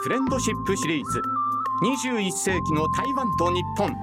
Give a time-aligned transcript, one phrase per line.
[0.00, 1.20] アフレンドシップシリーズ。
[1.82, 3.94] 21世紀の台湾と日本。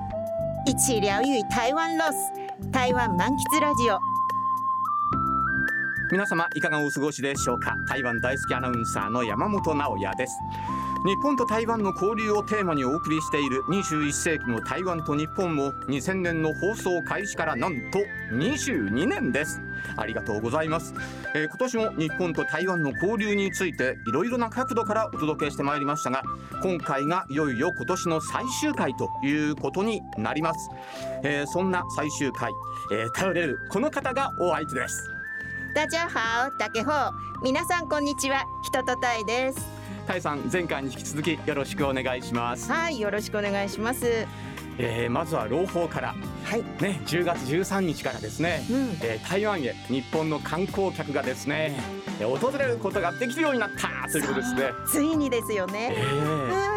[0.67, 2.71] 一起疗愈台湾ロス。
[2.71, 3.97] 台湾満喫ラジオ。
[6.11, 7.73] 皆様いかがお過ごしでしょうか？
[7.89, 10.37] 台湾大好きアナウンサーの山本直也です
[11.07, 17.99] 日本と台湾の交流をテーマにお送りしている21世紀の台湾と日本も2000年の放送開始からなんと
[18.33, 19.61] 22年です。
[19.95, 20.93] ありがとうございます、
[21.33, 26.23] えー今年も日本と台湾の交流についていろいろな角度からお届けしてまいりましたが
[26.61, 30.69] 今回がいよいよ今年の最終回ということになります、
[31.23, 32.51] えーそんな最終回、
[32.91, 35.09] えー頼れるこの方がお相手です。
[35.73, 37.11] ダジャハオタケホー
[37.43, 38.43] 皆さんこんにちは。
[38.63, 39.86] 人とたいです。
[40.07, 44.25] タイさん前回に引き続きよろしくお願いします、はいよろしくお願いします。
[44.79, 46.15] えーまずは朗報から。
[46.45, 46.61] はい。
[46.81, 48.77] ね10月13日からですね、うん。
[49.01, 51.77] えー台湾へ日本の観光客がですね
[52.21, 54.71] えー訪れることができるようになったということですね。
[54.87, 56.69] ついにですよえねー。
[56.69, 56.76] はい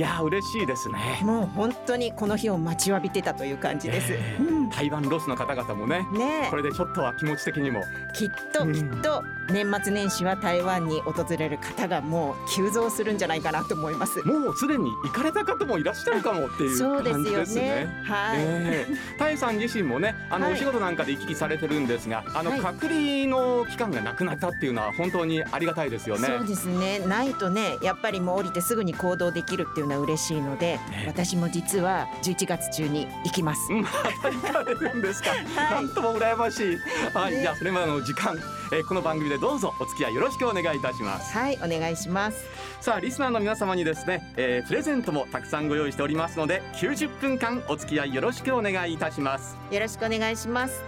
[0.00, 1.20] やー嬉しいですね。
[1.22, 4.70] もう本当にこの日を待ちわびてたという感じです、えーうん。
[4.70, 6.48] 台湾ロスの方々もねね。
[6.50, 7.82] これでちょっとは気持ち的にも。
[8.14, 8.72] きっとうん。
[8.72, 14.22] きっと年末年始は台湾に訪れる方がもう急増するんじゃないかなと思います。
[14.26, 17.62] もうすでに行かれた方もいらっしゃるかもっていう感じですね。
[17.62, 18.02] ね。
[18.04, 19.18] はい、ええ。
[19.18, 20.54] タイさん自身もねあの、はい。
[20.54, 22.60] お仕事なんかで行き来されてるんですがあの、はい。
[22.60, 26.26] 隔離の期間がなくなったっていうのは本当にありがたいですよね。
[26.26, 26.98] そうですね。
[26.98, 33.72] ないとねやっぱりもう降りてすぐに行動できるっていうのは嬉しいので、ね私も実は11月中に行きます。
[33.72, 33.88] うん、ま
[34.22, 35.30] た行かれるんですか？
[35.30, 36.76] はいなんとも羨ましい。
[37.14, 38.36] はい、ねじゃあそれまでの時間、
[38.72, 41.32] えーこの番組でどうぞお付き合いよろしくお願いいたします。
[41.32, 42.44] はいお願いします。
[42.80, 49.56] さあリスナーの皆様にですね、えープレゼントもたくさんご用意しておりますので、90分間お付き合いよろしくお願いいたします。
[49.70, 50.82] よろしくお願いします。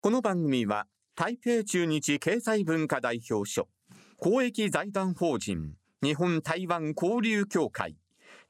[0.00, 0.86] この番組は
[1.16, 3.68] 台北中日経済文化代表所
[4.18, 7.96] 公益財団法人日本台湾交流協会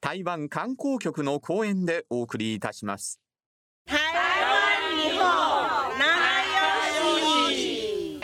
[0.00, 3.21] 台湾観光局の講演でお送りいたします
[3.84, 5.27] 台湾日本
[5.99, 6.06] 仲
[7.49, 8.21] 良し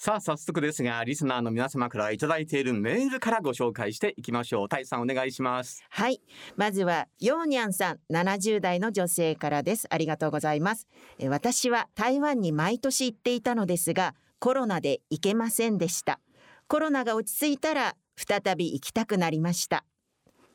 [0.00, 4.68] さあ早速ですがリスナーの皆様からいただいているメールからご紹介していきましょう。
[4.68, 5.82] タイさんお願いします。
[5.90, 6.22] はい。
[6.54, 9.88] まずはヨーニャンさん70代の女性からです。
[9.90, 10.86] ありがとうございます。
[11.28, 16.20] 私は台湾に毎年行っていたのですがコロナで行けませんでした。
[16.68, 19.84] コロナが落ち着いたら再び行きたくなりました。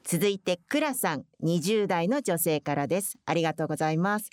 [0.05, 3.17] 続いてクラさん20代の女性からです。
[3.25, 4.29] ありがとうございます。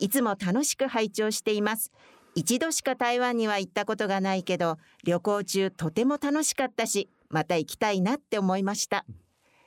[0.00, 1.92] いつも楽しく拝聴しています。
[2.34, 9.04] 一度しか台湾には行ったことがないけど旅行中とても楽しかったしまた行きたいなって思いました。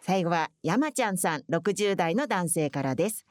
[0.02, 3.26] 最後は山ちゃんさん60代の男性からです。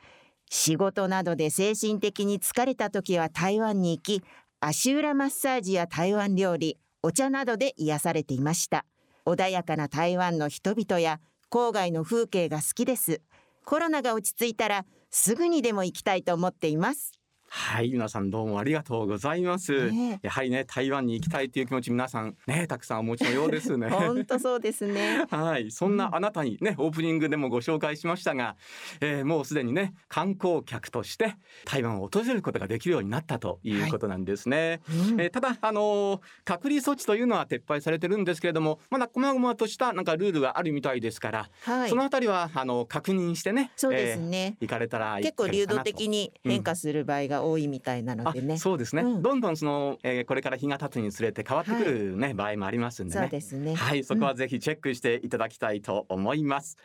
[0.49, 4.23] 仕事などで精神的に疲れた時は台湾に行き
[4.61, 8.85] 足裏マッサージや台湾料理お茶などで癒されていました。
[9.27, 11.21] 穏やかな台湾の人々や
[11.51, 13.21] 郊外の風景が好きです。
[13.65, 17.13] コロナが落ち着いたらすぐにでも行きたいと思っています。
[17.55, 23.89] はい皆さんどうもありがとうございます、ねやはりね台湾に行きたいという気持ち皆さんねたくさんお持ちのようですね。
[23.93, 25.27] 本当そうですね。
[25.29, 28.57] はい、そんなあなたにね、オープニングでもご紹介しましたが、
[29.03, 31.37] えーもうすでにね観光客として
[31.67, 34.81] 台湾を訪れることができるようになったということなんですね。
[34.89, 35.21] うん。
[35.21, 41.91] えーただあのー隔離措置というのは撤廃されてるんですけれども、まだ細々としたなんかルールがあるみたいですから、はい。
[41.91, 49.23] そのあたりはあの確認してね、そうですえーね、行かれたらいい結構流動的に変化する場合が多いみたいなのあでね、そうですね、うん。
[49.23, 53.21] どんどんその、えーこれから日が経つにつれて変わってくるね、場合もありますんでね。
[53.21, 53.75] そうですね。
[53.75, 56.79] はい、そこはぜひチェックしていただきたいと思います。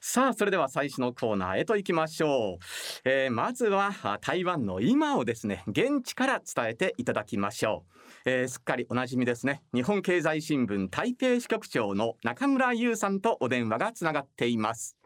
[0.00, 2.64] さあそれでは最初のコーナーへと行きましょう、
[3.04, 7.84] えーまずはあ台湾の今をですね現地から伝えていただきましょ
[8.26, 9.62] う、えーすっかりおなじみですね。
[9.72, 14.96] 日本経済新聞台北支局長の中村優さんとお電話がつながっています。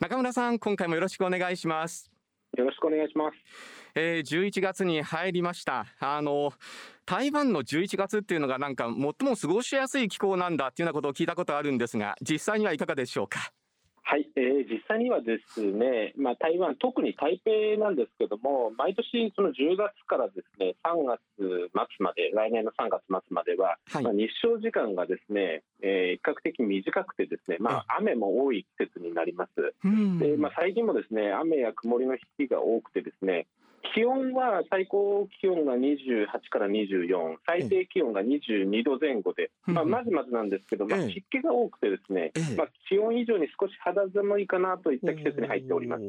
[0.00, 2.09] 中村さん今回もよろしくお願いします
[2.60, 3.36] よろしくお願いします。
[3.94, 6.52] えー、11月に入りましたあの
[7.06, 8.94] 台湾の11月っていうのがなんか最
[9.28, 13.50] も過ごしやすい気候なんだっていうようなことを聞いたことあるんですが実際にはいかがでしょうか？
[14.02, 24.04] はい、えー実際にはですね、まあ、台湾、特に台北なんですけども、毎年その10月からですね、3月末まで、来年の3月末までは、はい。
[24.04, 29.74] まあ、日照時間がですね、えー比較的短くてですね、まあ、雨も多い季節になります。
[29.84, 30.18] うん。
[30.18, 33.46] でまあ、最近もですね雨や曇りの日が多くてですね
[33.94, 42.56] 気温は最高気温が28から24、最低気温が22度前後で、まあ、まずまずなんですけど、まあ、ええ湿気が多くてですね、ええ。
[42.56, 46.02] まあ、気温以上に少し肌寒いかなといった季節に入っております。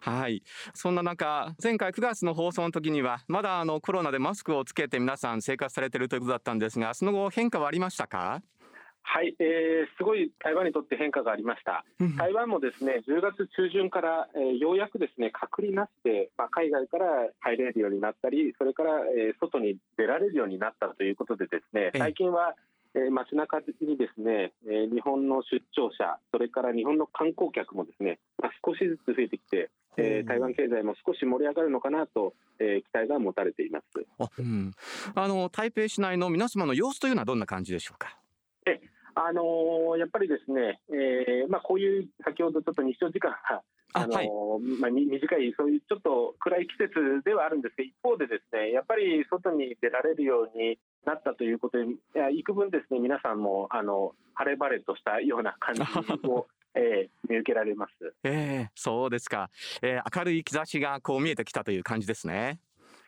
[0.00, 0.42] はい。
[0.74, 8.40] そんな中、前回9月の放送の時には、まだあのコロナでマスクをつけて皆さん生活されているということだったんですが、その後変化はありましたか？
[9.08, 11.84] はい、えーすごい台湾にとって変化がありました。
[12.18, 17.06] 台湾もですね10月中旬から、えーようやくですね隔離なしで、まあ、海外から
[17.40, 22.54] 入れるようになったり、それから、えー外に出られるようになったということで、ですねええ最近は、
[22.94, 33.84] えー街中にですね、えー日本の出張者、それから日本の観光客もですね、まあ、少しずつ増えてきて、えー台湾経済も少し盛り上がるのかなと、えー期待が持たれています。
[34.18, 34.72] あ、うん、
[35.14, 38.16] あの台北市内の皆様の様子というのはどんな感じでしょうか？
[39.16, 43.62] あのーやっぱりですね、えーまあ、こういう先ほどちょっと日照時間が
[43.94, 44.28] あのーあはい
[44.78, 55.82] まあ、み短い、そういうちょっと暗い季節ではあるんですけど、一方で、ですねやっぱり外に出られるようになったということで、いや幾分、ですね皆さんもあの晴れ晴れとしたような感じ
[56.28, 56.46] を、
[56.76, 58.14] えー見受けられます。
[58.22, 59.48] ええそうですか、
[59.80, 62.60] えー明るい兆しがこう見えてきたという感じですね。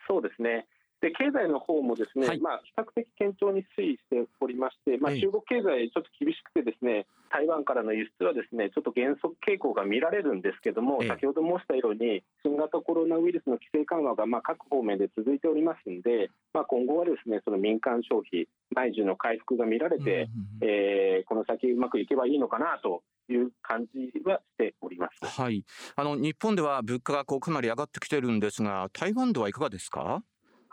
[0.08, 0.66] そうですね
[1.00, 2.41] で経済の方もですね、はい。
[2.41, 5.21] まあ、比較的堅調に推移しておりまして、まあ、ええ。
[5.21, 11.09] 中国経済、ちょっと厳しくて、ですね台湾からの輸出はですねちょっと減速傾向が見られるんですけども、ええ。
[11.09, 20.29] 先ほど申したように、新型コロナウイルスの規制緩和がまあ各方面で続いておりますので、まあ、今後はですねその民間消費、内需の回復が見られて、
[20.62, 25.41] えーこの先うまくいけばいいのかなという感じはしております。
[25.41, 25.65] はい、
[25.97, 30.23] あの日本では物価がこうかなり上がってきてるんですが、台湾ではいかがですか？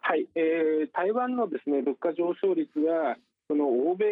[0.07, 3.17] はい、えー台湾のですね物価上昇率は、
[3.47, 4.05] その欧米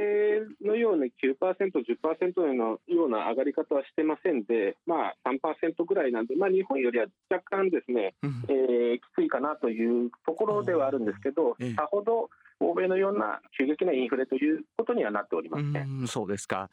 [0.66, 8.44] のような9%、10%のような上がり方はしてませんで、まあ、3%ぐらいなんで、まあ、日本よりは若干ですね、うん。
[8.50, 12.30] えーきついかなというところではあるんですけどええ、さほど
[12.60, 16.70] 欧米のような急激なインフレということにはなっておりませんそうですか。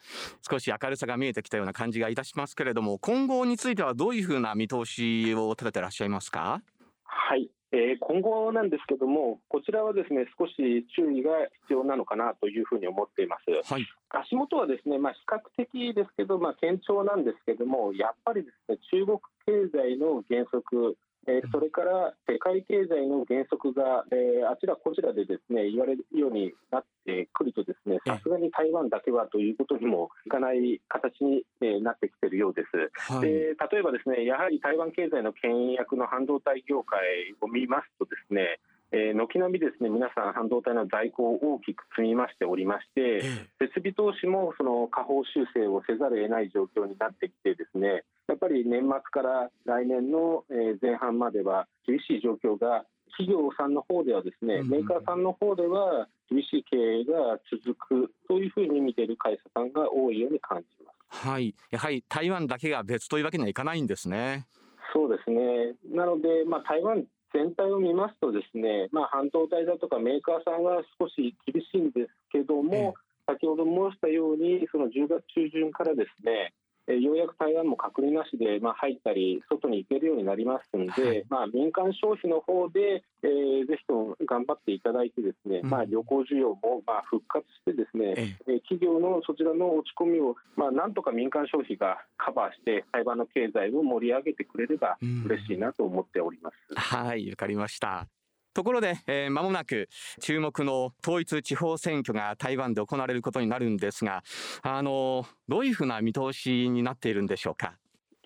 [0.48, 6.62] 少し明るさが見えてきたような感じがいたしますけれども今後についてはどういうふうな見通しを立ててらっしゃいますか？
[7.04, 10.54] はい、えー今後なんですけども、こちらはですね少し
[10.96, 11.30] 注意が
[11.68, 13.72] 必要なのかなというふうに思っています。
[13.72, 20.96] はい足元はですね、まあ、比較的ですけど、まあ、堅調なんですけども、やっぱりですね中国経済の減速、
[21.28, 32.90] えーそれから世界経済の減速が、えーあちらこちらでですね言われるようになってくると、ですねええさすがに台湾だけはということにもいかない形に、えーなってきているようです。
[33.12, 37.00] はいで例えばですね、やはり台湾経済の牽引役の半導体業界
[37.40, 38.58] を見ますとですね、
[38.92, 43.22] えー軒並みですね皆さん半導体の在庫を大きく積みましておりまして、え
[43.60, 52.84] 設備投資もその下方修正をせざるを得ない状況になってきてですねやっぱり年末から来年のえー前半までは厳しい状況が
[53.16, 61.26] 企業さんの方ではですねうんメーカーさんの方では厳しい経営が続くというふうに見ている会社さんが多いように感じます。
[61.26, 64.46] はいやはり台湾だけが別というわけにはいかないんですね
[64.92, 65.74] そうですね。
[65.92, 72.94] なので、まあ、台湾全体を見ますとですね、まあ、半導体だとかメーカーさんは少し厳しいんですけども、
[73.26, 76.52] 先ほど申したように、その10月中旬からですね、
[76.88, 81.24] えーようやく台湾も隔離なしで、まあ、入ったり、外に行けるようになりますので、はい。
[81.28, 85.70] まあ、民間消費の方で、えーぜひとも頑張っていただいて、ですね、うん。
[85.70, 88.36] まあ、旅行需要もまあ復活して、ですね、え。
[88.48, 95.24] えー企業のそちらの落ち込みを、まあ、なんとか民間消費がカバーして、台湾の経済を盛り上げてくれればうん。
[95.26, 96.56] 嬉しいなと思っております。
[96.74, 98.06] はいわかりました
[98.52, 99.88] ところで、えー、間もなく
[100.20, 104.22] 注目の統一地方選挙が台湾で行われることになるんですが
[104.62, 107.74] あのどういうふうな見通しになっているんでしょうか？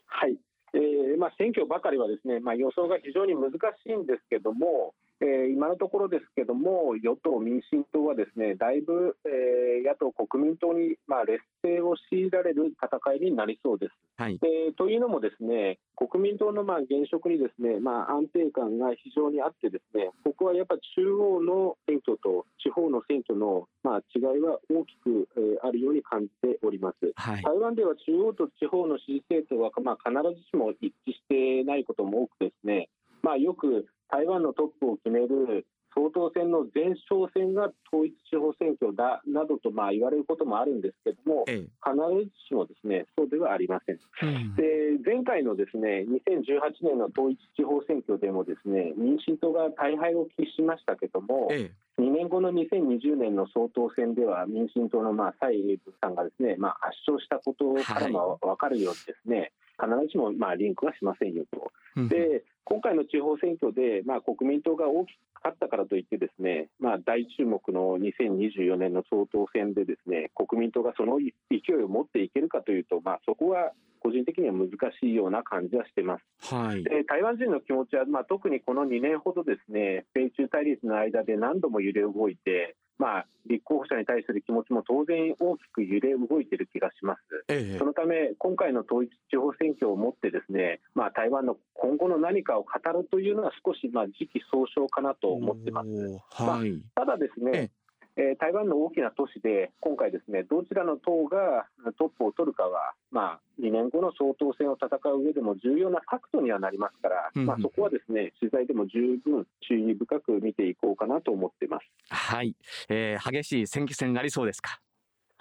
[0.07, 0.37] はい、
[0.75, 13.93] えーまあ、選挙ばかりはですね、まあ、予想が非常に難しいんですけども、えー今のところですけども、与党・民進党はですねだいぶ、えー野党・国民党に、まあ、劣勢を強いられる戦いになりそうです。
[14.17, 27.13] はいでというのも、ですね国民党のまあ現職にですね、まあ、安定感が非常にあって、ですねここはやっぱ中央の選挙と地方の選挙のまあ違いは大きく、えーあるように感じております。
[27.17, 32.89] はい台湾では中央と地方の支持政党は、まあ、必ずしも一致してないことも多くですね、
[33.23, 41.95] まあ、よく台湾のトップを決める総統選の前哨戦が統一地方選挙だなどとまあ言われることもあるんですけども、え必
[42.27, 43.99] ずしもですねそうではありません。
[44.23, 44.65] えうんで
[45.05, 61.71] 前回のですね2018年の統一地方選挙でもですね民進党が大敗を喫しましたけども、え2年後の2020年の総統選では民進党のまあ蔡英文さんがですね、まあ、圧勝したことからも分かるようにですね、必ずしもまあリンクはしませんよと。
[61.97, 74.71] うんで今回の地方選挙で、まあ、国民党が大きく勝ったからといってですね、まあ、大注目の2024年の総統選でですね国民党がその勢いを持っていけるかというと、まあ、そこは個人的には難
[75.01, 76.55] しいような感じはしてます。
[76.55, 76.85] はい。
[76.85, 87.21] で台湾人の気持ちは、まあ、特にこの2年ほどですね米中対立の間で何度も揺れ動いて、まあ、立候補者に対する気持ちも当然大きく揺れ動いている気がします。
[87.49, 95.89] ええそのため、今回の統一地方選挙をもってですね、まあ、台湾の今後の何かを語るというのは少しまあ時期尚早かなと思ってます。
[96.31, 96.81] はい。
[96.95, 101.67] ただですね、えー台湾の大きな都市で今回ですねどちらの党が
[101.99, 111.85] トップを取るかは、まあ、2年後の総統選を戦う上でも重要なファクトにはなりますから、うんうんまあ、そこはですね取材でも十分注意深く見ていこうかなと思ってます。
[112.11, 112.55] はい、
[112.89, 114.81] えー、激しい選挙戦になりそうですか？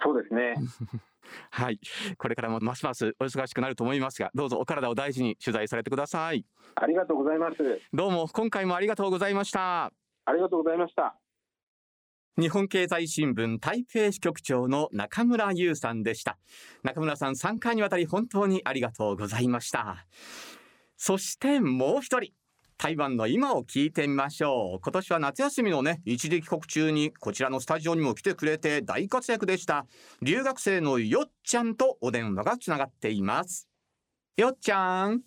[0.02, 0.54] そうですね
[1.50, 1.80] はい、
[2.18, 6.44] これからもますますお忙しくなると思いますが、どうぞお体を大事に取材されてください。
[6.74, 7.56] ありがとうございます。
[7.94, 9.90] どうも今回もありがとうございました。
[10.26, 11.16] ありがとうございました。
[12.36, 16.36] 日本経済新聞台北支局長の中村優さんでした。
[16.82, 20.04] 中村さん3回にわたり本当にありがとうございました。
[20.96, 22.32] そしてもう一人。
[22.76, 29.86] 台湾の今を聞いてみましょう今年は夏休みのね一時帰国中にこちらのスタジオにも来てくれて大活躍でした
[30.22, 33.68] 留学生のよっちゃんとお電話がつながっています
[34.36, 35.20] よっちゃん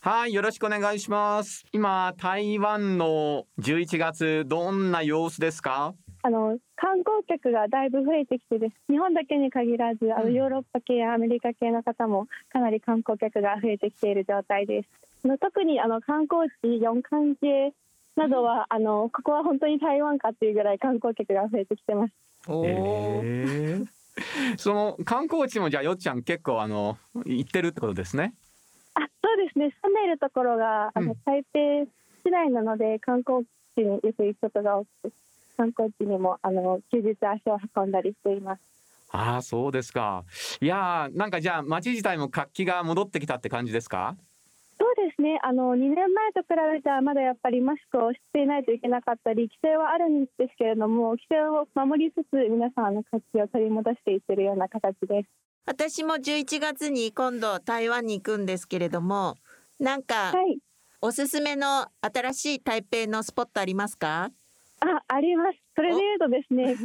[0.00, 5.94] はいよろしくお願いします今台湾の11月どんな様子ですか？
[6.22, 14.88] あの観光客がだいぶ増えてきてです日本だけに限らずあのヨーロッパ系やアメリカ系の方もかなり観光客が増えてきている状態です。
[15.24, 17.72] あの特にあの観光地四関系
[18.16, 22.14] などは、あのここは本当に台湾かっていうぐらい観光客が増えてきてます。
[24.56, 28.34] その観光地もじゃあよっちゃん結構あの行ってるってことですね？
[28.94, 29.72] あそうですね。
[29.82, 31.18] 住んでいるところがあの、うん。
[31.24, 31.58] 台北
[32.28, 33.44] 市内なので観光
[33.76, 35.12] 地によく行くことが多く
[35.58, 38.60] 観光地にもあの休日足を運んだりしています。
[39.10, 40.24] ああそうですか。
[40.60, 44.16] いやーなんかじゃあ街自体も活気が戻ってきたって感じですか？
[44.80, 45.40] そうですね。
[45.42, 46.46] あの2年前と比
[46.76, 55.28] べたらまだやっぱりマスクをしていないといけなかったり規制はあるんですけれども規制を守りつつ皆さんあの活気を取り戻していってるような形です。
[55.66, 59.36] 私も11月に今度台湾に行くんですけれども
[59.80, 60.58] なんかはい。
[61.00, 64.30] おすすめの新しい台北のスポットありますか？
[64.80, 65.58] ああります。
[65.74, 66.76] それでいうとですね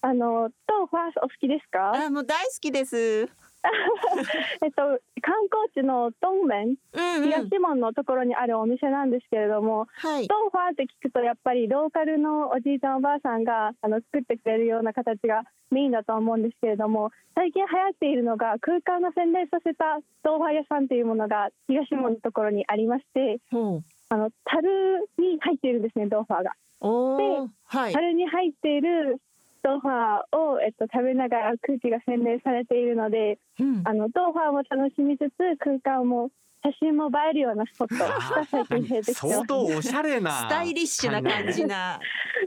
[0.00, 0.12] あ。
[0.14, 1.92] のトーファーお好きですか？
[2.06, 3.28] あもう大好きです。
[4.62, 4.82] えっと
[5.20, 7.30] 観光地のトンメンうんうん。
[7.30, 10.28] 東門のところにあるお店なんですけれども、はい。
[10.28, 23.80] トーファーって聞くとやっぱりローカルのおじいちゃんおばあさんがあの作ってくれるような形がメインだと思うんですけれども最近流行っているのが空間の洗練させたトーファー屋さんというものが東門のところにありましてほう。
[24.08, 26.52] あの樽に入っているんですねトーファーが。
[26.80, 27.48] おー。
[27.64, 27.92] はい。
[27.92, 29.20] 樽に入っている
[29.62, 33.82] トーファーを、えっと、食べながら空気が洗練されているのでうん。
[33.84, 36.30] あのトーファーも楽しみつつ空間も
[36.64, 39.34] 写真も映えるようなスポットが最近増えてきてます。
[39.34, 42.00] 相当おしゃれなスタイリッシュな感じな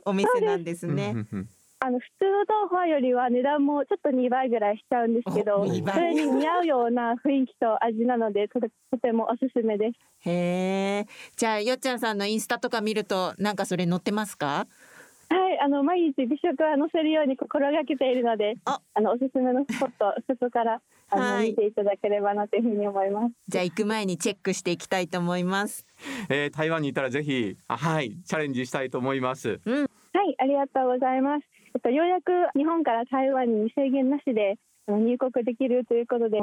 [0.06, 1.16] お店なんですね
[1.84, 5.96] あの普通のトーファーよりは値段もちょっと2倍ぐらいしちゃうんですけどお2倍？
[5.96, 10.30] それに似合うような雰囲気と味なのでとてとてもおすすめです。
[10.30, 14.68] へえじゃあよっちゃんさんのインスタとか見るとなんかそれ載ってますか？
[15.30, 18.80] はい、あの毎日美食は載せるように心がけているので、あ。
[18.94, 21.50] あのおすすめのスポットそこからあの、はい。
[21.52, 23.34] 見ていただければなというふうに思います。
[23.48, 25.88] じゃあ行く前にチェックしていきたいと思います。
[26.30, 29.62] えー台湾にいたらぜひあはいチャレンジしたいと思います。
[30.14, 31.46] はい、ありがとうございます。
[31.74, 34.56] えっとようやく日本から台湾に制限なしで
[34.88, 36.40] あの入国できるということで、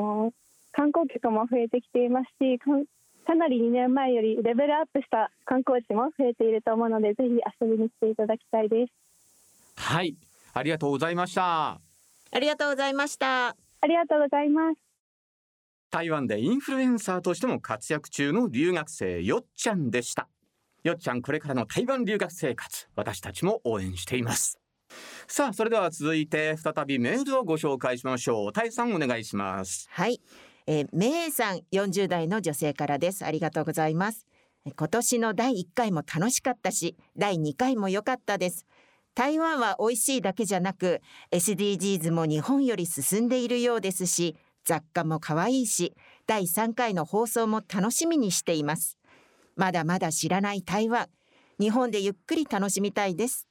[0.73, 7.31] 観光客も増えてきていますし、かなり2年前よりレベルアップした観光地も増えていると思うので、ぜひ
[7.61, 8.93] 遊びに来ていただきたいです。
[9.77, 10.17] はい。
[10.55, 11.81] ありがとうございました。
[12.31, 13.49] ありがとうございました。
[13.49, 14.79] ありがとうございます。
[15.91, 20.29] 台湾でインフルエンサーとしても活躍中の留学生よっちゃんでした。
[20.85, 24.59] よっちゃんこれからの台湾留学生活私たちも応援しています
[25.27, 28.53] さあそれでは続いて再びメールをご紹介しましょう。
[28.53, 29.89] タイさんお願いします。
[29.91, 30.21] はい、
[30.67, 33.25] えー、めいさん40代の女性からです。
[33.25, 34.27] ありがとうございます。
[34.77, 38.67] 今年の第1回も楽しかったし第2回も良かったです。
[39.15, 41.01] 台湾は美味しいだけじゃなく
[41.33, 45.93] SDGs も日本より進んでいるようですし雑貨も可愛いし
[46.27, 48.97] 第3回の放送も楽しみにしています。
[49.57, 51.09] まだまだ知らない台湾。
[51.59, 53.48] 日本でゆっくり楽しみたいです。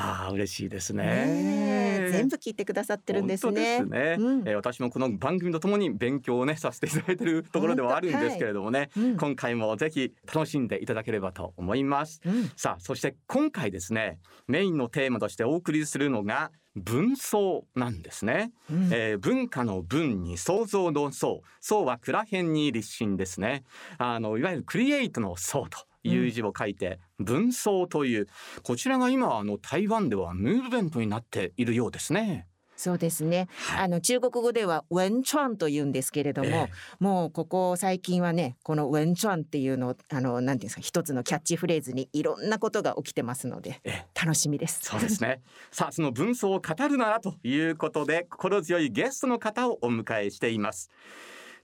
[0.00, 2.08] ああ嬉しいですね。
[2.10, 3.82] 全部聞いてくださってるんですね。
[3.84, 4.48] ね、うん。
[4.48, 9.16] えー私もこの番組とともに勉強をねさせていただいているところではあるんですけれどもね、うん。
[9.16, 12.20] 今回もぜひ楽しんでいただければと思います。
[12.24, 12.50] うん。
[12.56, 18.88] さあそして今回ですねメインのテーマとしてお送りするのが文創なんですね、うん。
[18.92, 23.64] えー文化の文に創造の創創は蔵辺に立身ですね。
[23.98, 28.26] あのいわゆるクリエイトの創という字を書いて、文創という
[28.62, 32.46] こちらが今あの台湾ではムーブメントになっているようですね。
[32.80, 33.48] そうですね。
[33.66, 33.84] はい。
[33.84, 44.80] あの中国語ではウェンチャンと言うんですけれども、えもうここ最近はね、このウェンチャンっていうのあのなんていうんですか、一つのキャッチフレーズにいろんなことが起きてますので、え楽しみです。
[44.82, 45.42] そうですね。
[45.70, 50.88] さあその文創を語るならということで心強いゲストの方をお迎えしています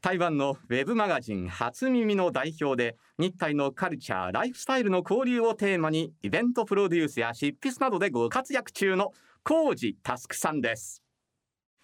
[0.07, 9.11] 台湾のウェブマガジン初耳の代表で日体のカルチャーライフスタイルの交流をテーマにイベントプロデュースや執筆などでご活躍中の
[9.43, 11.03] コウジタスクさんです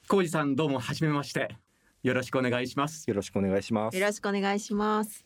[0.06, 1.56] コウジさんどうもはじめまして
[2.04, 3.96] よろしくお願いします、よろしくお願いします。
[3.96, 5.24] よろしくお願いします。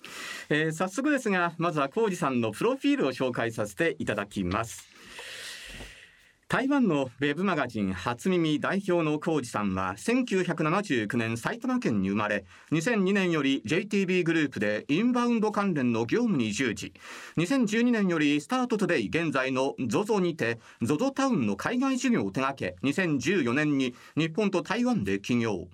[0.49, 4.89] えー早速ですがまずはコウジさんのプロフィールを紹介させていただきます
[6.49, 16.93] 台湾のウェブマガジン初耳代表のコウジさんは1979年埼玉県に生まれ2002年より JTB グループでインバウンド関連の業務に従事。
[17.37, 25.67] 2012年よりスタートトゥデイ現在の ZOZO にて ZOZO タウンの海外事業を手掛け2014年に日本と台湾で起業。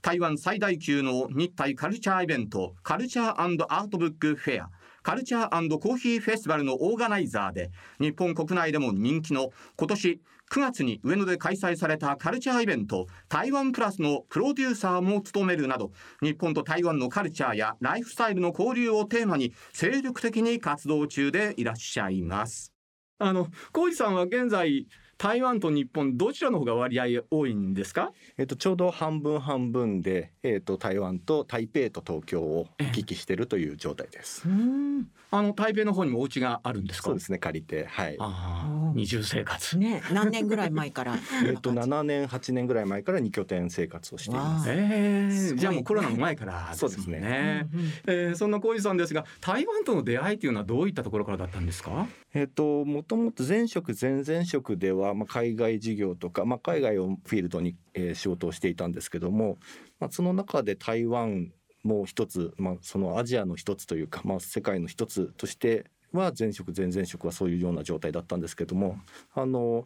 [0.00, 4.70] 台湾最大級の日台カルチャーイベントカルチャーアートブックフェア。
[5.04, 7.70] カルチャーコーヒーフェスティバルのオーガナイザーで
[8.00, 10.20] 日本国内でも人気の今年
[10.50, 15.92] 9月に上野で開催されたカルチャーイベント台湾プラスのプロデューサーも務めるなど
[16.22, 22.72] 日本と台湾のカルチャーやライフスタイルの交流をテーマに精力的に活動中でいらっしゃいます。
[23.18, 24.86] あの浩二さんは現在
[25.18, 28.12] 台湾と日本どちらの方が割合多いんですか？
[28.36, 34.48] えっとちょうど半分半分で、えっと台湾と台北と東京を行き来しているという状態です。
[34.48, 37.08] うん、あの台北の方にもお家があるんですか？
[37.08, 38.16] そうですね借りてはい。
[38.18, 39.78] ああ二重生活。
[39.78, 41.16] ね、何年ぐらい前から？
[41.46, 44.70] えっと7年8年ぐらい前から二拠点生活をしています。
[44.70, 45.30] ええ。
[45.30, 45.60] すごいね。
[45.60, 47.68] じゃあもうコロナの前からそうですね。
[47.72, 52.06] うんうんえーそんな浩二さんですが台湾との出会いというのはどういったところからだったんですか？
[52.34, 59.58] えっともともと前職前々職ではまあ海外事業とかまあ海外をフィールドに、えー仕事をしていたんですけども、
[60.00, 68.98] まあその中で台湾も一つまあそのアジアの一つというかまあ世界の一つとしては前職前々職はそういうような状態だったんですけども
[69.34, 69.84] あの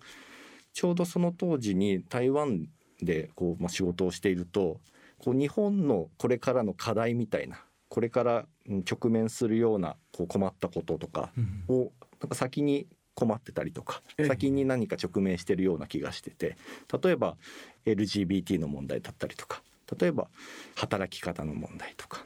[0.73, 2.69] ちょうどその当時に台湾
[3.03, 4.81] でこう、まあ、仕事をしていると
[5.19, 11.31] こう日本のこれからの課題みたいなこれからうん直面するようなこう困ったこととか
[11.69, 12.87] をなんか先に
[13.19, 14.27] 困ってたりとかええ。
[14.27, 16.57] 先に何か直面してるような気がしてて
[17.03, 17.37] 例えば
[17.85, 19.61] LGBT の問題だったりとか
[19.98, 20.29] 例えば
[20.74, 22.24] 働き方の問題とか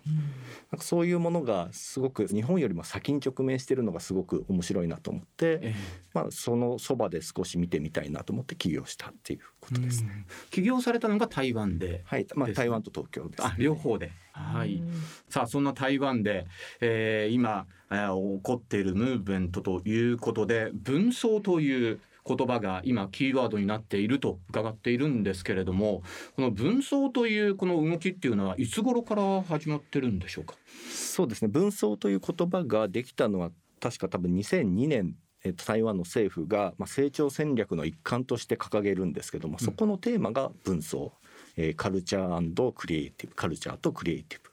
[0.70, 5.75] なんかそういうものがすごく日本よりも先に直面してるのがすごく面白いなと思って、え
[6.12, 10.27] まあ、そのそばで少し見てみたいなと思って起業したっていうことですね。
[10.51, 14.12] 起業されたのが台湾ではい、まあ、台湾と東京です、あ両方で。
[14.33, 14.83] はい。
[15.29, 16.46] さあそんな台湾で、
[16.81, 26.03] えー今、えー起こっているムーブメントということで文創という言葉が今キーワードになっていると伺っているんですけれども
[26.37, 30.55] この文創というこの動きっていうのはいつ頃から始まってるんでしょうか？
[30.91, 31.49] そうですね。
[31.49, 41.13] 文創という言葉ができたのは確か多分2002年えっと台湾の政府が、まあ、成長戦略の一環として掲げるんですけども、そこのテーマが文創、
[41.57, 44.52] えーカルチャークリエイティブカルチャーとクリエイティブ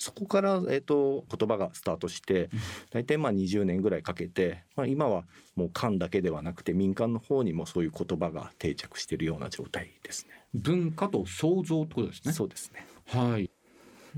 [0.00, 2.48] そこから、えっと言葉がスタートして
[2.90, 5.24] 大体まあ20年ぐらいかけて、まあ、今は
[5.56, 10.30] もう官だけではなくて民間の方にもそういう言葉が定着しているような状態ですね。
[10.54, 12.32] 文化と創造ってことですね。
[12.32, 12.86] そうですね。
[13.08, 13.50] はい。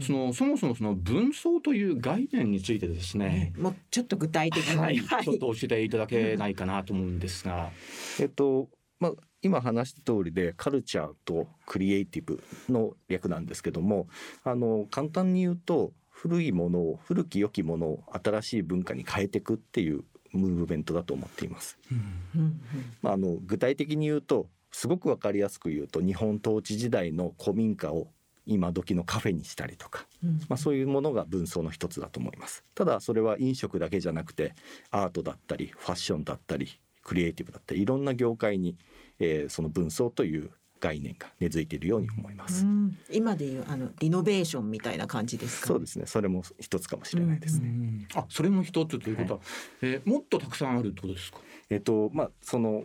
[0.00, 4.76] そのそもそもその文創という概念についてですね、もうちょっと具体的に。
[4.76, 7.72] はい、ちょっと教えていただけないかなと思うんですが、
[8.20, 8.68] えっと
[9.02, 9.12] まあ、
[9.42, 14.06] 今話した通りでカルチャーとクリエイティブの略なんですけども
[14.44, 21.78] あの簡単に言うと古いものを古き良きものを新しい文化に変えていくっていうムーブメントだと思っています。
[21.90, 22.60] うん。
[23.02, 28.06] まあ、あの具体的に言うとすごくわかりやすく言うと日本統治時代の古民家を
[28.46, 30.40] 今時のカフェにしたりとか、うん。
[30.48, 32.62] まあ、そういうものが文創の一つだと思います。
[32.76, 34.54] ただそれは飲食だけじゃなくて
[34.92, 38.76] アートだったりファッションだったりクリエイティブだったりいろんな業界に、
[39.18, 42.98] えーその文創という概念が根付いているように思います、うん。
[43.08, 46.06] 今でいうあのリノベーションみたいな感じですか、そうですね。
[46.06, 49.40] それも一つかもしれないですね、あそれも一つということは、
[49.82, 51.38] えーもっとたくさんあるってことですか？
[51.70, 52.84] えっとまあその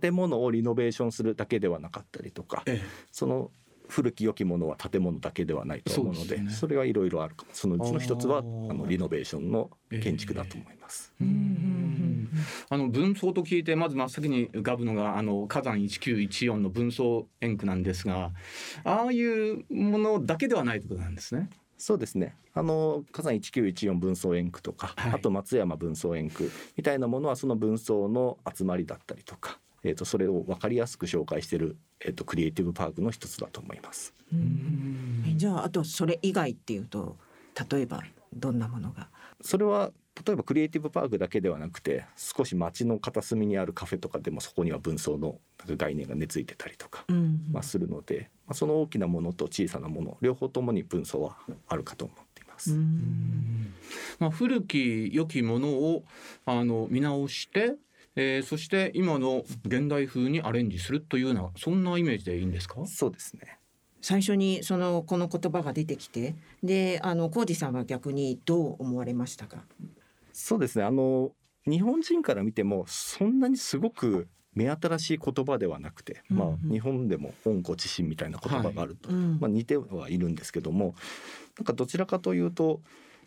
[0.00, 3.52] 建物をリノベーションするだけではなかったりとか、えその
[3.88, 6.50] 古き良きものは建物だけではないと思うのでね。
[6.50, 7.50] それはいろいろあるかも。
[7.52, 11.12] そのうちの一つはあのリノベーションの建築だと思います。
[12.68, 18.32] あの分層と聞いてまず真っ先に浮かぶのがあの火山1914の分層円区なんですが
[18.84, 21.48] ああいうものだけではないということなんですね。
[21.78, 34.14] そうですねあの火山1914分層円区とか、はいあと松山分層円区みたいなものはその分層の集まりだったりとか、えー、とそれを分かりやすく紹介している、えー、とクリエイティブパークの一つだと思います。
[34.32, 37.16] えじゃああとそれ以外っていうと
[37.70, 38.02] 例えば
[38.34, 39.08] どんなものが？
[39.42, 39.92] それは
[40.24, 51.36] 例えばクリエイティブパークだけではなくて少し街の片隅にあるカフェとかでもそこには分層の概念が根付いてたりとか、うんまあ、するので、まあ、その大きなものと小さなもの両方ともに分層は
[51.68, 52.74] あるかと思っています。
[54.18, 56.04] まあ、古き良きものを
[56.46, 57.74] あの見直して、
[58.14, 62.86] えーそして今の現代風にアレンジするというようなそんなイメージでいいんですか？
[62.86, 63.58] そうですね。
[64.00, 69.64] 最初にそのこの言葉が出てきてであの浩二さんは逆にどう思われましたか？
[70.38, 70.84] そうですね。
[70.84, 71.32] あの
[71.66, 76.54] 日本人から見てもそんなにすごく目新しい言葉ではなくて、まあうん。
[76.64, 79.38] うん日本でも温故知新みたいな言葉があると、うん。
[79.40, 80.94] まあ、似てはいるんですけども
[81.56, 82.82] なんかどちらかというと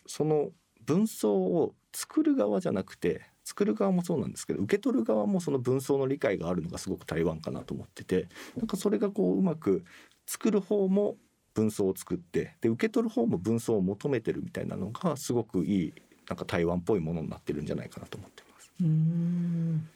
[0.05, 0.51] その
[0.85, 9.83] 文章を作る側じゃなくて作る側もそうなんですけど受け取る側もその文章の理解があるのがすごく台湾かなと思っててなんかそれがこううまく
[10.27, 11.17] 作る方も
[11.55, 15.93] 文章を作ってで受け取る方も文章を求めてるみたいなのがすごくいい
[16.29, 18.71] なんか台湾っぽいものになってるんじゃないかなと思ってます。
[18.81, 19.89] うん。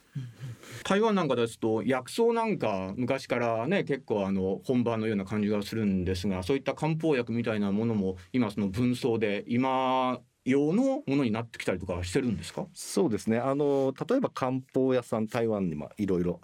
[0.84, 12.66] 台湾なんかですと薬草なんか昔からね結構あの本場のような感じがするんですがそういった漢方薬みたいなものも今その分層で今用のものになってきたりとかしてるんですか？
[12.74, 13.38] そうですね。
[13.38, 16.40] あの例えば漢方屋さん台湾にもいろいろ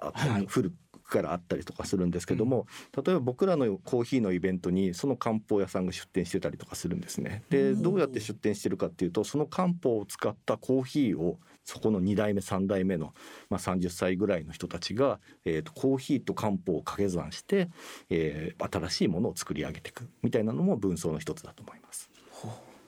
[0.48, 0.72] 古
[1.10, 7.42] くからあったりとかするんですけども、例えば僕らのコーヒーのイベントにその漢方屋さんが出店してたりとかするんですね。
[7.50, 13.12] でどうやって出店してるかっていうとその漢方を使ったコーヒーをそこの2代目3代目の、
[13.48, 17.68] まあ、30歳ぐらいの人たちが、えー、とコーヒーと漢方を掛け算して、
[18.08, 22.09] えー新しいものを作り上げていくみたいなのも分層の一つだと思います。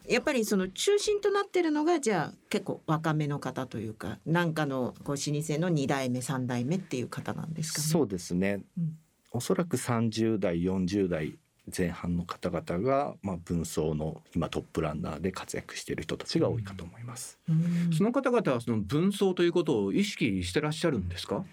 [0.08, 5.22] やっぱりその中心となってるのがじゃあ結構若めの方というかなんかのこう老舗
[5.58, 7.86] の2代目3代目っていう方なんですかね。
[7.86, 8.98] そうですね、うん
[9.34, 11.38] おそらく30代40代
[11.74, 17.38] 前半の方々が、まあ、文装の今トップランナーで活躍している人たちが多いかと思います。
[17.48, 21.46] うんその方々はその分層ということを意識してらっしゃるんですか？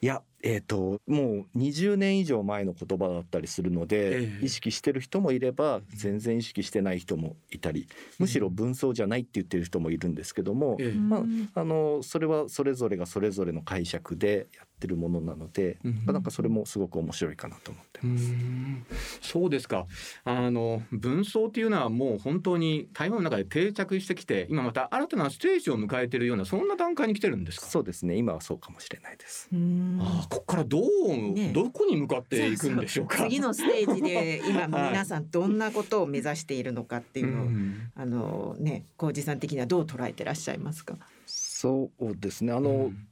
[0.00, 4.44] いや、えー、ともう20年以上前の言葉だったりするので、ええ。
[4.46, 10.92] 意識してる人もいれば全然意識してない人もいたりむしろ文装じゃないって言ってる人もいるんですけども、ええ。
[10.92, 11.24] ま
[11.54, 15.92] あ、あのそれはそれぞれがそれぞれの解釈でやってるものなので、うん。
[15.94, 18.24] まあなんかそれもすごく面白いかなと思ってます。
[18.24, 18.86] うん
[19.20, 19.86] そうですか。
[20.24, 27.66] あの分層っていうのはもう本当に台湾の中で定着してきて今また新たなステージを迎えているようなそんな段階に来てるんですか？
[27.66, 28.16] そうですね。
[28.16, 29.48] 今はそうかもしれないです。
[29.52, 29.98] うん。
[30.00, 33.18] ああここからどう、ねどこに向かっていくんでしょうか。
[33.18, 34.90] そうそう次のステージで 今はい。
[34.90, 40.96] 皆さんどんなことを目指しているのかっていうのを、んあのね浩二さん的にはどう捉えてらっしゃいますか？
[41.26, 42.52] そうですね。
[42.52, 43.08] あの、うん。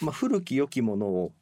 [0.00, 1.32] まあ、古き良きものを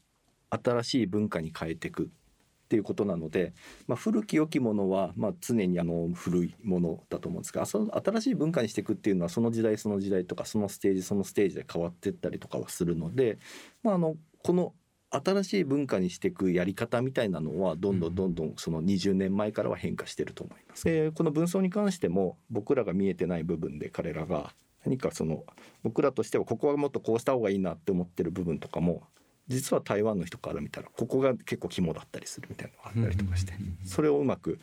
[0.51, 3.53] 新しい文化に変えていくっていうことなので、
[3.89, 13.39] まあ、古き良きものは、まあ、常にあの古いものだと思うんですがその新しい文化にしていくっていうのはその時代その時代とかそのステージそのステージで変わっていったりとかはするので、
[13.83, 14.75] まあ、あのこの
[15.11, 20.85] 新しい文化にしていくやり方みたいなのはどんどんどんどんその20年前からは変化してると思います。
[20.85, 25.45] でこの文章に関しても僕らが見えてない部分で彼らが何かその
[25.83, 29.03] 僕らとしてはここはもっとこうした方がいいなって思ってる部分とかも
[29.49, 33.53] 実は台湾の人から見たらここが結構肝だったりするみたいなのがあったりとかして
[33.85, 34.61] それをうまく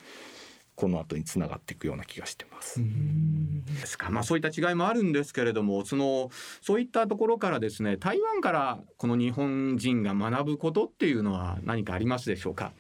[0.78, 2.80] この後につながっていくような気がしてます。
[2.80, 4.12] ですか。
[4.12, 6.30] まあそういった違いもあるんですけれどもその
[6.62, 12.74] そういったところからですね台湾からこの日本人が学ぶことっていうのは何かありますでしょうか？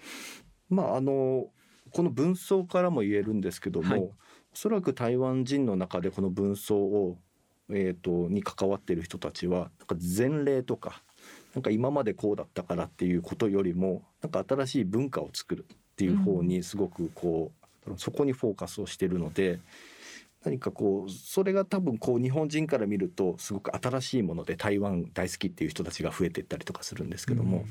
[0.69, 1.47] まああの
[1.91, 4.01] この文章からも言えるんですけども、はい。
[4.01, 4.11] お
[4.53, 7.17] そらく台湾人の中でこの文章を、
[7.69, 11.01] えー、とに関わっている人たちはなんか前例とか
[11.55, 17.66] なんか今までこうだったからっていうことよりもなんか新しい文化を作るっていう方にすごくこう、
[17.97, 19.59] そこにフォーカスをしてるので
[20.43, 27.65] 何かこうそれが多分こう日本人から見るとすごく新しいもので台湾大好きっていう人たちが増えていったりとかするんですけども、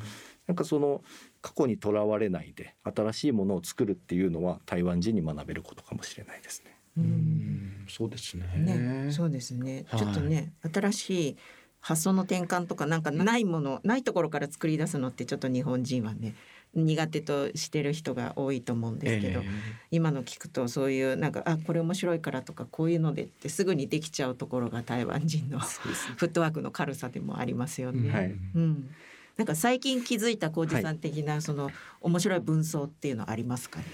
[0.46, 1.02] なんかその
[1.40, 6.76] 過去にとらわれないで新しいものを作るっていうのは台湾人に学べることかもしれないですね。
[6.98, 9.85] うんそうですねね、そうですね。
[9.88, 11.37] はいちょっとね、新しい
[11.81, 16.35] 発想の転換とかなんかないものないところから作り出すのってちょっと日本人はね
[16.76, 19.48] 苦手としてる人が多いと思うんですけど、ええ
[19.90, 28.10] 今の聞くとそういうなんかあこれ面白いからとかこういうのでってすぐにできちゃうところが台湾人の フットワークの軽さでもありますよね。
[28.10, 28.90] はいうん、
[29.36, 33.86] なんか最近気づいた浩二さん的なその面白い文章っていうのありますかね？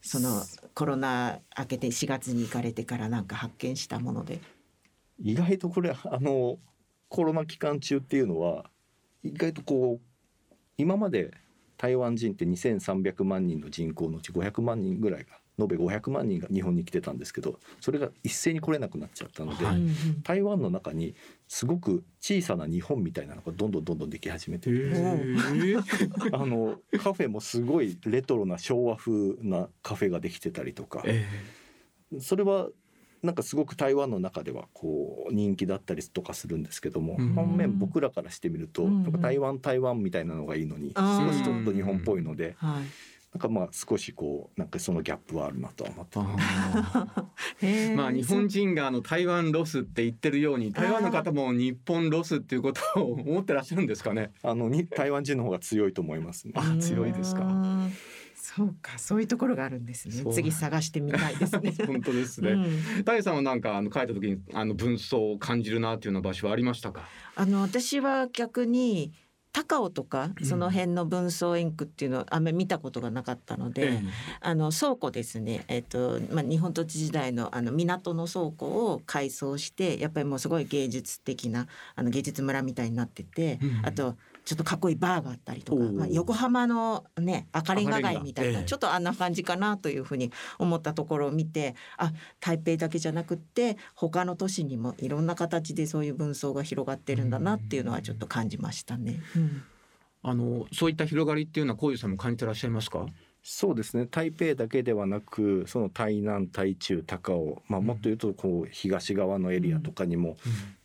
[0.00, 0.42] その
[0.74, 4.40] コロナ明けて4月に行かれてからなんか発見したもので。
[5.22, 6.58] 意外とこれあの
[7.10, 8.70] コロナ期間中っていうのは
[9.22, 11.32] 意外とこう今まで
[11.80, 19.80] 台湾人って2300万人の人口のうち500万人ぐらいが延べ500万人が日本に来てたんですけどそれが一斉に来れなくなっちゃったので、はい。
[20.22, 21.14] 台湾の中に
[21.48, 24.92] すごく小さな日本みたいなのがどんどんどんどんでき始めてる
[26.32, 31.02] あのカフェもすごいレトロな昭和風なカフェができてたりとか。
[31.06, 31.26] え。
[32.18, 32.68] それは
[33.22, 37.34] なんかすごく台湾の中ではこう人気だったりとかするんですけどもうん。
[37.34, 38.88] 反面僕らからしてみるとうん。
[38.88, 42.84] うんなんか台湾台湾みたいなのがいいのに少しちょっと日本っぽいのではい。
[43.32, 46.18] なんかまあ少しこうなんかそのギャップはあるなとは思って。
[47.94, 54.32] まあ日本人があの台湾ロスって言ってるように台湾の方も日本ロスっていうことを思ってらっしゃるんですかね？
[54.42, 56.54] あのに台湾人の方が強いと思いますね。
[56.56, 57.44] あ強いですか。
[57.44, 57.92] うん
[58.42, 60.24] そうかそういうところがあるんですね。
[60.32, 61.74] 次探してみたいですね。
[61.86, 62.52] 本当ですね。
[62.52, 63.04] うん。
[63.04, 67.02] 大さんはなんかあの書いた時にあの文章を感じるなっていうような場所はありましたか？
[67.36, 69.12] あの私は逆に
[69.52, 70.46] 高尾とかうん。
[70.46, 74.00] その辺の文装インクっていうのはあんまり見たことがなかったので、
[74.40, 83.86] あの倉庫ですね、えっとまあ、日本統治時代のあの港の倉庫を改装してやっぱりもうすごい芸術的なあの芸術村みたいになってて、うん。
[83.86, 99.20] あとちょっとかっこいいバーがあったりとか、まあ、横浜のね赤レンガ街みたいな、ちょっとあんな感じかなというふうに思ったところを見てあ台北だけじゃなくって他の都市にもいろんな形でそういう文装が広がってるんだなっていうのはちょっと感じましたね。
[99.36, 99.62] うん。
[100.22, 103.06] あのそういった広がりっていうのはこういうさんも感じてらっしゃいますか？
[103.42, 104.06] そうですね。
[104.06, 110.36] 台北だけではなくその台南台中高尾、まあ、もっと言うとこう東側のエリアとかにも、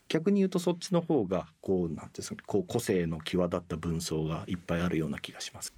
[0.08, 5.74] 逆に言うとそっちの方がこうなんていうんですかこう個性の際立った文章がいっぱいあるような気がします。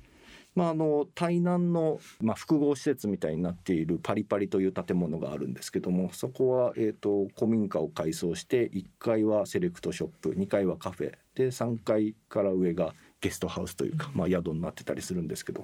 [0.55, 15.63] まあ、あの台南の、まあ、複合施設みたいになっているパリパリという建物があるんですけどもそこは、えー、と古民家を改装して1階はセレクトショップ2階はカフェで3階から上がゲストハウスというか、まあ、宿になってたりするんですけど、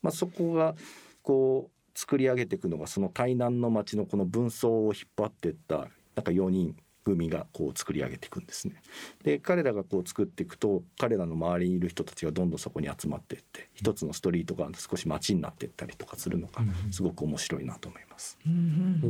[0.00, 0.74] まあ、そこが
[1.22, 6.74] こう作り上げていくのがその台南の町のこの文装を引っ張っていったなんか4人
[7.04, 8.82] 組がこう作り上げていくんですね。
[9.22, 18.38] で彼らがこう作っていくと彼らの周りにいる人たちがどんどんそこに集まっていって一つのストリートが少し街になっていったりとかするのがすごく面白いなと思います。
[18.46, 19.06] うんお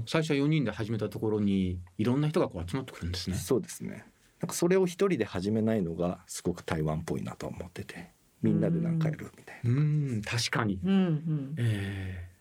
[0.00, 3.36] ー最初は4人で始めたところにいろんな人がこう集まってくるんですね。
[3.36, 4.04] そうですね。
[4.40, 8.10] なんかそれを一人で始めないのがすごく台湾っぽいなと思ってて
[8.42, 9.70] みんなでなんかやるみたいな。
[9.70, 10.78] うん確かに。
[10.84, 12.36] うんうんええ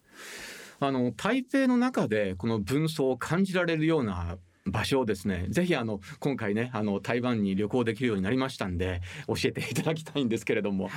[0.80, 10.90] あの台北の中でこの文章を感じられるような場所をですねぜひあの今回ねあの台湾に旅行できるようになりましたんで教えていただきたいんですけれども、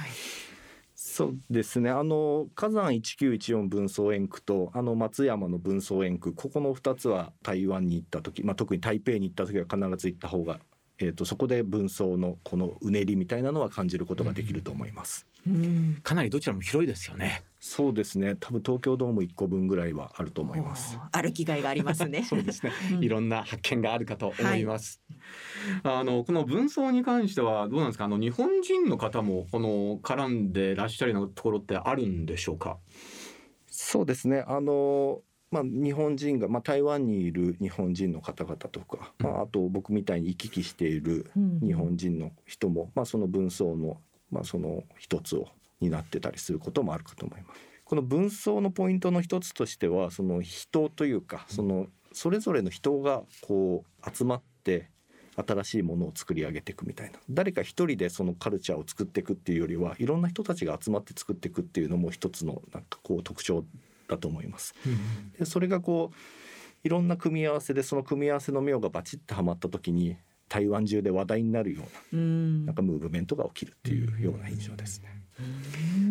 [0.95, 1.91] そうですね。
[1.91, 10.59] あの火山1914分層円区とあの松山の分層円区ここの2つは台湾に行った時、まあ、特に台北に行った時は必ず行った方が、
[10.99, 15.27] えー、とそこで分層のこのうねりみたいなのは感じることができると思います。
[15.47, 16.01] うん。
[16.03, 17.43] かなりどちらも広いですよね。
[17.61, 20.99] そうですね多分東京ドーム1個分ぐらいはあると思います。
[21.13, 22.23] 歩きがいがありますね。
[22.29, 25.03] そうですね、うんいろんな発見があるかと思います。
[25.83, 28.05] あのこの文章に関してはどうなんですか？
[28.05, 32.79] あの日本人の方もこの絡んでらっしゃるようなところってあるんでしょうか？
[33.67, 43.99] そうですねあのまあ、日本人が、まあ、台湾にいる日本人の方々とか、まあ、あと僕みたいに行き来しているうん日本人の人も、まあ、その文章の,、
[44.31, 45.49] まあその一つを
[45.81, 47.61] 担ってたりすることもあるかと思います。
[47.85, 54.91] この文章のポイントの一つとしてはその人というかそのそれぞれの人がこう集まって
[55.47, 63.65] 新しいものを作り上げていくみたいな誰か一人でそのカルチャーを作っていくっていうよりはいろんな人たちが集まって作っていくっていうのも一つのなんかこう特徴
[64.09, 64.75] だと思います。
[65.39, 66.17] でそれがこう
[66.85, 70.17] いろんな組み合わせでその組み合わせの妙がバチッとはまった時に
[70.49, 75.23] 台湾中で話題になるよううんななんかムーブメントが起きるっていうような印象ですね。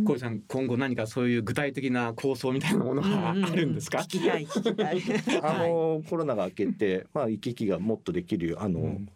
[0.05, 3.99] 小井さん今後何かそういう具体的な構想みたいなものはあるんですか？
[3.99, 5.01] 聞きたい聞きたい。
[5.43, 9.09] あのコロナが明けて、まあ、行き来がもっとできるよあの、うん。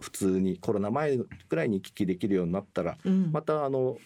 [0.00, 3.30] 普通にコロナ前ぐらいに行き来できるようになったら、うん。
[3.32, 3.98] またあの、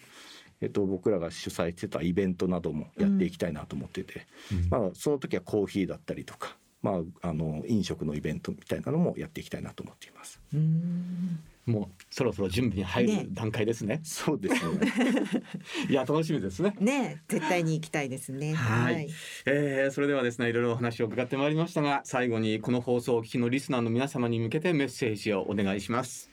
[0.61, 4.69] えっと、僕らが主催してたイベントなどもやっていきたいなと思ってて、うん。
[4.69, 10.39] まあ、その時はコーヒーだったりとか、まあ、あの飲食のイベントみたいなのもやっていきたいなと思っています。
[10.53, 13.99] うんもうそろそろ準備に入ねる段階ですね。
[14.03, 14.91] そうですね。
[15.89, 16.75] いや楽しみですね。
[16.79, 18.53] ね絶対に行きたいですね。
[18.53, 19.07] はい
[19.45, 26.29] えー、それではですねいろいろお話を伺ってまいりましたが最後にこの放送をお聞きのリスナーの皆様に向けてメッセージをお願いします。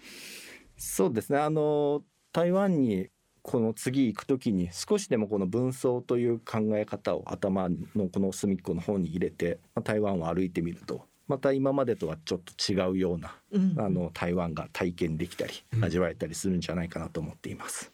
[0.77, 1.38] そうですね。
[1.38, 3.09] あの台湾に
[3.42, 17.92] この次行くときに少しでもこの分層という考え方を頭のこの隅っこの方に入れて、まあ、台湾を歩いてみるとまた今までとはちょっと違うようなうんあの台湾が体験できたりうん味わえたりするんじゃないかなと思っています。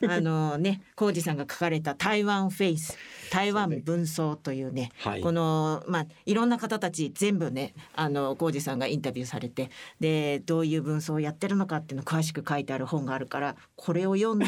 [0.08, 2.96] あのね、浩二さんが書かれた台湾フェイス、
[3.30, 14.46] 台湾文装というね、はいこのまあいろんな方たち全部ね、あの浩二さんがインタビューされて、でどういう文装をやってるのかっていうの詳しく書いてある本があるから、これを読んで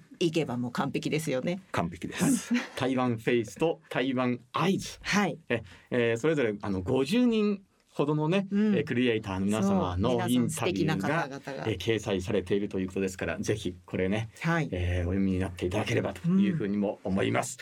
[0.18, 1.60] いけばもう完璧ですよね。
[1.72, 2.54] 完璧です。
[2.76, 5.38] 台湾フェイスと台湾アイズ、はい。
[5.48, 7.60] ええーそれぞれあの50人
[7.96, 11.28] ほどのね、うんえークリエイターの皆様のインタビューが
[11.66, 14.68] 掲載されているということですからぜひこれねはい。
[14.70, 17.58] えーお読みになっていただければというふうにも思います。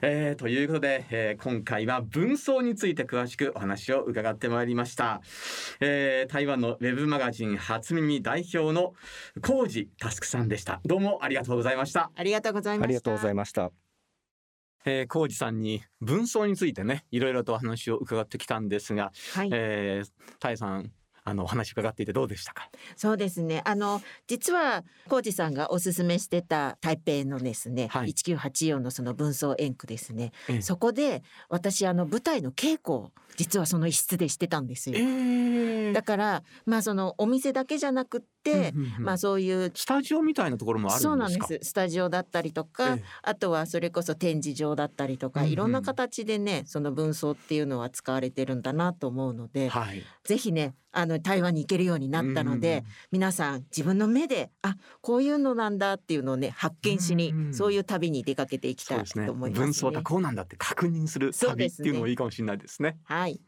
[0.00, 5.20] えーということで、えー今回は文装について詳しくお話を伺ってまいりました。
[5.80, 8.94] えー台湾のウェブマガジン初耳代表の
[9.42, 10.80] 浩二佑さんでした。
[10.84, 12.10] どうもありがとうございました。
[12.14, 12.86] ありがとうございました。
[12.86, 13.81] ありがとうございました。
[14.84, 19.50] えー、浩二さんに文装についてねいろいろとお話を伺ってきたんですが、はい。
[19.52, 20.92] えー、タイさん
[21.24, 22.68] あのお話伺っていてどうでしたか？
[22.96, 23.62] そうですね。
[23.64, 30.32] あの実は浩二さんがおすすめしてた台北のですね、はい1984のその文装円区ですね。
[30.48, 34.98] ええそこで私あの舞台の稽古を実はその一室でしてたんですよ。
[34.98, 41.08] ーだからまあそのお店だけじゃなくって、うんうんうんまあそういうスタジオみたいなところもあるんですか？
[41.10, 50.02] そうなんですスタジオだったりとか、ええあとはそれこそ展示場だったりとか、うんうんいろんな形でねその文装っていうのは使われてるんだなと思うので、はい。
[50.24, 59.04] ぜひねあの台湾に行けるようになったので、皆さん自分の目であこういうのなんだっていうのをね発見しに、そういう旅に出かけていきたい。
[59.04, 59.64] と思いますね。
[59.66, 62.98] 文装がこうなんだって確認する旅っていうのもいいかもしれないですね。
[63.04, 63.40] はい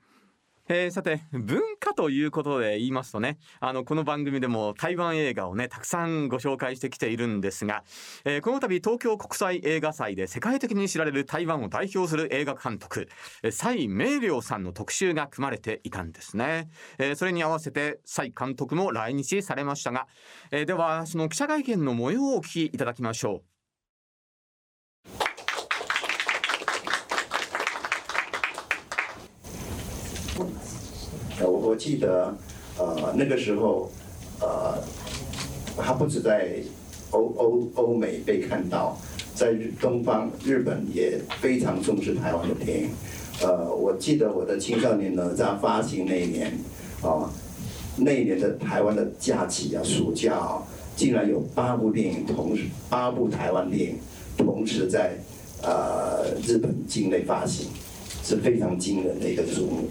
[0.67, 7.85] えーさて文化ということで言いますとねあのこの番組でも台湾映画をねたくさんご紹介してきているんですが、
[8.25, 13.09] えーこの度東京国際映画祭で世界的に知られる台湾を代表する映画監督
[13.53, 20.07] 蔡明亮さんの特集が組まれていたんですね、えーそれに合わせて蔡監督も来日されましたが、
[20.51, 23.54] えではその記者会見の模様をお聞きいただきましょう。
[31.47, 32.37] 我我记得，
[32.79, 33.91] 呃，那个时候，
[34.41, 34.79] 呃，
[35.77, 36.57] 他不止在
[37.11, 38.97] 欧欧欧美被看到，
[39.35, 42.91] 在东方日本也非常重视台湾的电影。
[43.43, 46.53] 呃，我记得我的青少年哪吒发行那一年，
[47.03, 47.31] 啊、
[47.97, 50.63] 那一年的台湾的假期啊，暑假啊，
[50.97, 53.99] 竟然有八部电影同时，八部台湾电影
[54.37, 55.19] 同时在
[55.63, 57.67] 呃日本境内发行，
[58.23, 59.89] 是非常惊人的一个数目。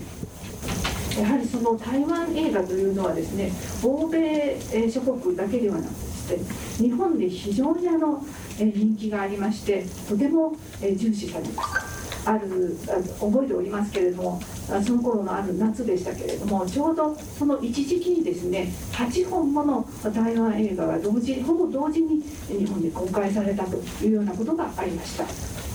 [1.19, 3.51] やはりその台湾映画というのはですね
[3.83, 4.57] 欧米
[4.91, 5.89] 諸国だけではなく
[6.27, 6.39] て
[6.77, 8.23] 日本で非常にあの
[8.57, 12.77] 人気がありましてとても重視されましたある
[13.19, 14.41] 覚えておりますけれども
[14.85, 25.25] その頃のある夏でしたけれどもちょうどその一時期にですね8本もの台湾映画が同時ほぼ同時に日本で公開されたというようなことがありました。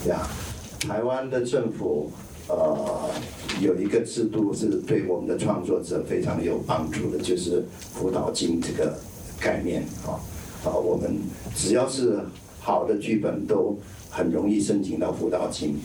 [0.08, 0.26] 呀，
[0.88, 2.10] 台湾的政府
[2.47, 3.09] 呃
[3.61, 8.97] 有一个制度是对我们的创作者非常有帮助的，就是辅导金这个
[9.39, 10.19] 概念啊
[10.65, 11.17] 啊，我们
[11.55, 12.19] 只要是
[12.59, 13.77] 好的剧本都
[14.09, 15.75] 很容易申請到輔導金。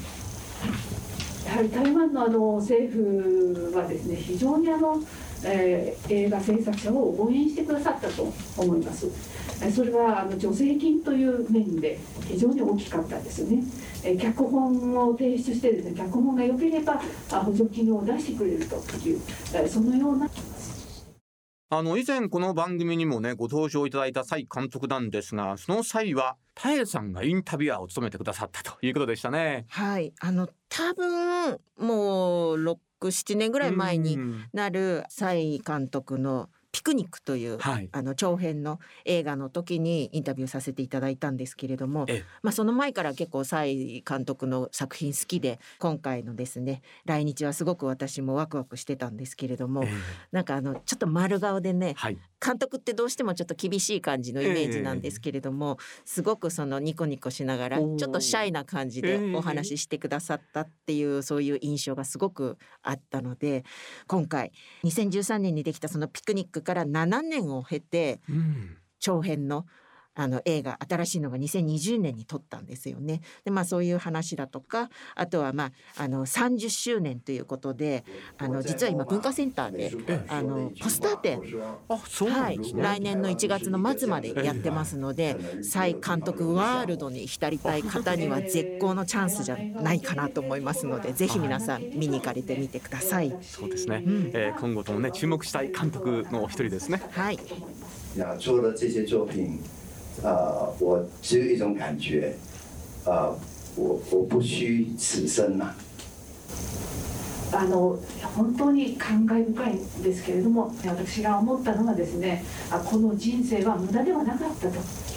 [1.47, 5.01] やはり台湾のあの政府はですね非常にあの、
[5.46, 9.08] えー映画制作者を応援してくださったと思います。
[9.62, 13.64] えーそれはあの助成金という面で非常に大きかったですね。
[14.04, 17.02] えー脚本を提出してですね脚本が良ければ
[17.32, 18.76] あ補助金を出してくれると
[19.08, 19.22] いう、
[19.54, 20.30] えーそのような
[21.76, 29.66] あの以前この番組にもねご登場いただいた蔡監督なんですがその際はタエさんがインタビュアーを務めてくださったということでしたね。
[29.70, 32.58] はいあの多分もう
[33.08, 37.89] 67年ぐらい前にうんなる蔡監督のピクニックという、はい。
[37.91, 49.91] あの長編の映画の時にインタビューさせていただいたんですけれどもええ、まあ、その前から結構蔡監督の作品好きで今回のですね来日はすごく私もワクワクしてたんですけれども、ええ。
[50.32, 63.64] なんかあのちょっと丸顔でねはい監督ってどうしてもちょっと厳しい感じのイメージなんですけれども、すごくそのニコニコしながらちょっとシャイな感じでお話ししてくださったっていうそういう印象がすごくあったので
[64.08, 64.52] 今回
[64.84, 68.78] 2013年にできたそのピクニックから7年を経てうん。
[69.04, 69.66] 長編の
[70.16, 73.22] あの映画新しいのが2020年に撮ったんですよね。
[73.43, 78.03] でまあそういう話だとかあとはまああの30周年ということで
[78.38, 81.41] あの実は今文化センターであのポスター展
[81.89, 93.36] あそうなはい来年の1月の末までやってますので再監督ワールドに浸りたい方には絶好のチャンスじゃないかなと思いますのでぜひ皆さん見に行かれてみてください。
[93.41, 94.32] そうですね、ん。
[94.34, 97.01] えー今後ともね注目したい監督のお一人ですね。
[97.11, 97.39] はい。
[98.16, 99.59] 那做了这些作品，
[100.22, 102.36] 呃，我只有一种感觉，
[103.05, 103.36] 呃，
[103.76, 105.74] 我我不虚此生呐、
[107.51, 107.97] あの
[108.36, 114.74] 本当に感慨深いんですけれども私が思ったのはですねあこの人生は無駄ではなかったと。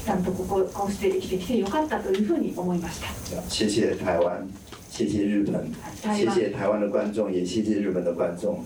[0.06, 3.08] ちゃんとこここうして生きてきてよかったというふうに思いました。
[3.48, 4.46] 谢谢台湾，
[4.88, 5.68] 谢谢日本，
[6.14, 8.60] 谢谢台湾的观众，也谢谢日本的观众。